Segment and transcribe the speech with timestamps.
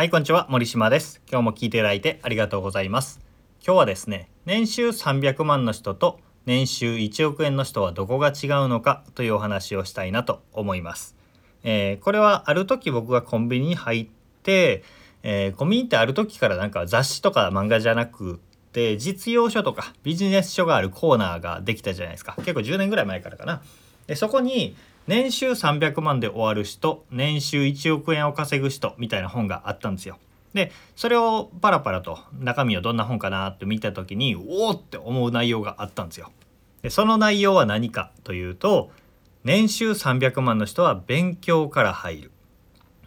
[0.00, 0.46] はい、こんにちは。
[0.48, 1.20] 森島です。
[1.30, 3.20] 今日も聞いていただいてありがとうございます。
[3.62, 11.16] 今日はですね、年収300万の人と年収1億円の人はどこが違うのかというお話をしたいなと思います。
[11.64, 14.08] えー、これはある時僕がコンビニに入っ
[14.42, 14.84] て、
[15.22, 18.40] えー、コンビニってある時からなんか雑誌とか漫画じゃなく
[18.72, 22.36] て実用書とかビジネス書があるコーナーができたじゃないですか。
[22.38, 23.60] 結構10年ぐらい前からかな。
[24.06, 24.74] でそこに
[25.10, 30.18] 年収300万で終わる人年収1億円を稼ぐ人みたいな本があったんですよ。
[30.54, 36.30] でそれをパラパラと中身をどんな本かなって見た時におおって思う内容があったんですよ。
[36.82, 38.92] でその内容は何かというと
[39.42, 42.30] 年収300万の人は勉強から入る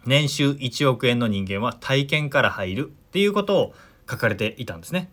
[0.04, 3.74] 年収1億円の人間は体験から入るっていうことを
[4.10, 5.08] 書かれていたんですね。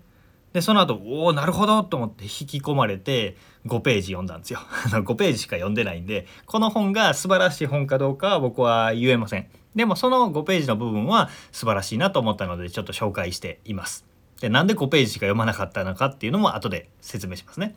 [0.53, 4.59] でその後おおなるほどと思って引き込まれて5ページ読んだんですよ。
[4.91, 9.47] 5ページしか読んでないんでこの本が素晴らしい本かどうかは僕は言えません。
[9.75, 14.05] でもその5ページの部分は素晴らしいなと思ったのでちょっと紹介しています。
[14.41, 17.75] でなんで5ページしか読まなかったのかっていうのも後で説明しますね。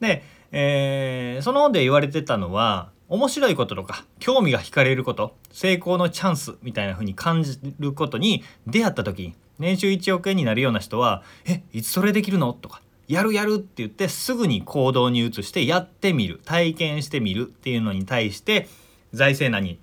[0.00, 18.68] で、えー、その本で言われてたのは面白いこととか興味が惹かれること成功のチャンスみたいな風に感じることに出会った時に年収1億円になるような人は「えいつそれできるの?」とか「やるやる」って言ってすぐに行動に移してやってみる体験してみるっていうのに対して
[19.12, 19.78] 財政難に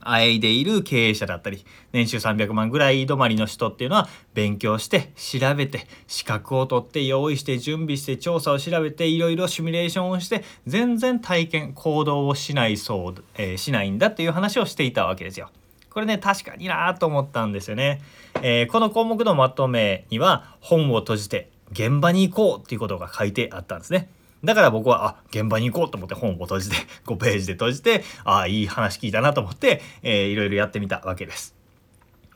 [0.00, 15.50] あえいでいる経営者だったり年収300万ぐらい止まりの人っていうのは勉強して調べて資格を取って用意して準備して調査を調べていろいろシミュレーションをして全然体験行動をしないそう、えー、しないんだっていう話をしていたわけですよ。
[15.90, 18.00] これね確かになと思ったんですよね、
[18.42, 24.08] えー、この項目のまとめには本を閉じて現場に行こうっていうことが書いてあったんですね。
[24.44, 31.56] だから僕はあ現場に行こうと思って本を閉じて 5ページで閉じてああいい話聞いたなと思って、えー、いろいろやってみたわけです。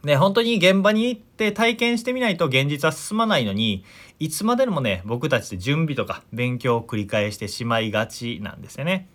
[0.05, 3.85] で本当に現場に行って体験してみないと現実は進まないのに
[4.19, 9.09] いつまでもね僕たちって準備とか勉強を繰り返してしまいがちなんですよね。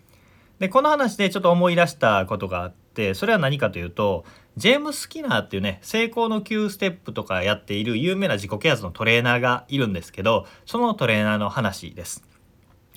[0.58, 4.24] でこの話でちょっと思い出したことがあってそれは何かというと
[4.56, 12.24] ジェームス・キナーっていうね成功の9ステップとかやっている有名な自己啓発のトレーナーがいるんですけどそのトレーナーの話です。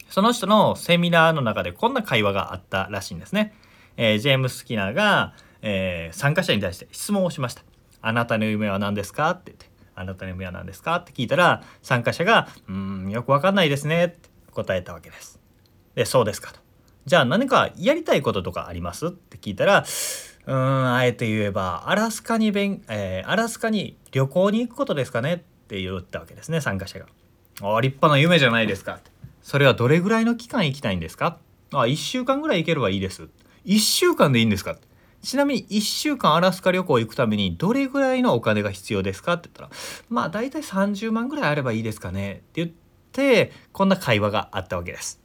[0.09, 3.53] その人のセミナーの中でこんな会話があったらしいんですね。
[3.95, 7.63] えー、ジェームス・スキナーが、えー、参加者に対して質問をしました。
[8.01, 15.39] あなたの夢は何ですかって言って、あなたの夢は何ですかって聞いたら、参加者が、うん、よくわかんないですねって答えたわけです。
[15.95, 16.59] で、そうですかと。
[17.05, 19.07] じゃあ何かやりたいこととかあります？
[19.07, 19.83] って聞いたら、
[20.45, 22.53] うん、あえて言えば、アラスカにん、
[22.89, 27.05] えー、アラスカに旅行に行くことですかねって言ったわけですね、参加者が。
[27.63, 28.99] あ立派な夢じゃないですか。
[29.41, 31.37] それはどれぐらいの期間行きたいんですか？
[31.73, 33.29] あ、1週間ぐらい行ければいいです。
[33.65, 34.77] 1週間でいいんですか？
[35.23, 39.79] ちなみに1週間アラスカ旅行行くためにどれぐらいのお金が必要ですかって言ったら
[40.09, 42.71] まあ大体30万ぐらいあればいいですかねって言っ
[43.11, 45.20] てこんな会話があったわけです。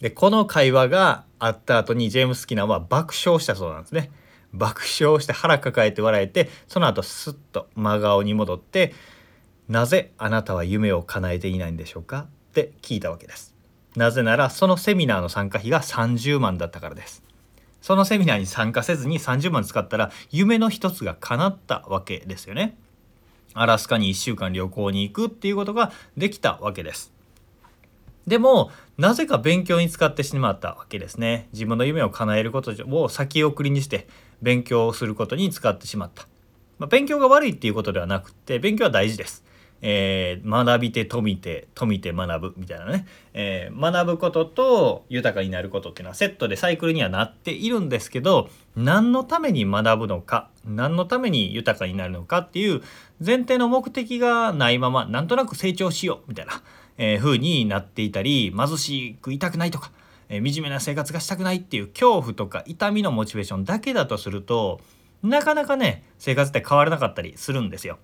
[0.00, 4.10] でこの会話があった後にジェームス・キナーは爆笑したそうなんですね。
[4.52, 8.94] 爆笑して腹抱えて笑えてその後スッと真顔に戻って
[9.68, 13.54] 「なぜあなたは夢を叶えていないんでしょうか?」って聞いたわけです。
[13.96, 17.22] なぜならそのセミナーの参加費が30万だったからです。
[17.80, 22.76] そのセミナーに参加せずに30万使ったら夢の一つが叶ったわけですよね。
[23.52, 27.13] アラスカに1週間旅行に行くっていうことができたわけです。
[28.26, 31.48] でもなぜか勉強に使ってしまったわけですね。
[31.52, 34.06] 自分の夢を叶えることを先送りにして
[34.40, 36.26] 勉強をすることに使ってしまった。
[36.78, 39.44] まあ、勉強が悪いっていうことではなくて勉強は大事です。
[39.86, 52.80] えー、学びて富て富て学ぶみたいなね、えー、学ぶことと豊かになることっていうのはセットでサイクルにはなっているんですけど何のために学ぶのか何のために豊かになるのかっていう
[53.24, 56.62] 前提の目的がないままなんとなく成長しようみたいな、
[56.98, 59.90] えー、風になっていたり貧しくいたくないとか、
[60.28, 64.80] えー、惨めな生活がしたくないっていう恐怖とか痛みのモチベーションだけだとすると
[65.22, 67.98] なかなかね生活って変わらなかったりするんですよ。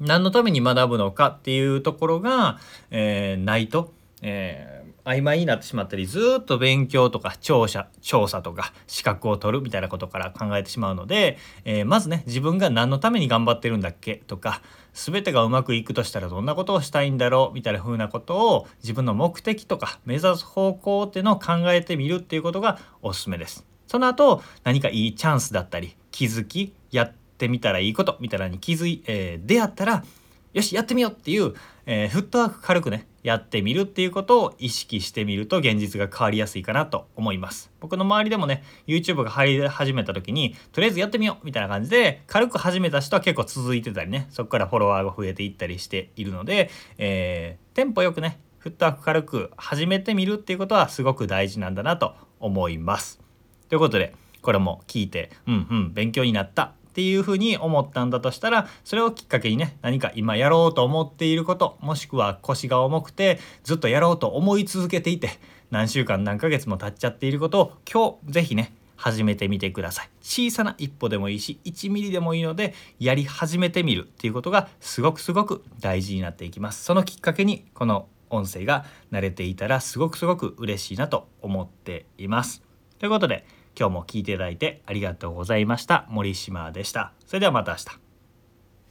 [0.00, 2.58] 何のために学ぶのかっていうところが、
[2.90, 14.62] えー、ないと、えー、曖昧になってしまったりずっと勉強とか調査調査とか資格を取るみたいなことから考えてしまうので、えー、まずね自分が何のために頑張ってるんだっけとか
[14.92, 23.64] 全てがうまくいくとしたらどんなことをしたいんだろうみたいな風なことを自分の目的とか目指す方向っていうのを考えてみるっていうことがおすすめです。
[23.86, 30.04] その後何かいいチャンスだったり気づきやってみたらいいことみたいなに気づい、えー、出会ったら
[30.52, 31.54] よしやってみようっていう、
[31.86, 37.70] えー、フットワーク軽くねやってみるっていうことを意識してみると現実が変わりやすいかなと思います。
[37.80, 53.20] 僕の周りでもね YouTube が入り始めた時にとりあえずやってみようみたいな感じで軽く始めた人は結構続いてたりねそこからフォロワーが増えていったりしているので、えー、テンポよくねフットワーク軽く始めてみるっていうことはすごく大事なんだなと思います。
[53.68, 56.74] ということでこれも聞いてうんうん勉強になった。
[56.92, 65.30] っていうふうに思ったんだとしたらそれをきっかけにね何か今やろうと思っていることもしくは腰が重くてずっとやろうと思い続けていて
[65.70, 70.10] 何週間何ヶ月も経っちゃっていることを今日是非ね始めてみてください。
[70.20, 76.84] 小さな一歩でもいいし1ミリでもいいのでやり始めてみるっていうことがすごくすごく大事になっていきます。
[76.84, 82.62] そのきっかけにこの音声が慣れていたらすごくすごく嬉しいなと思っています。
[82.98, 83.44] ということで
[83.78, 86.06] 今日も聞いていただいてありがとうございました。
[86.08, 87.12] 森島でした。
[87.26, 88.11] それではまた明日。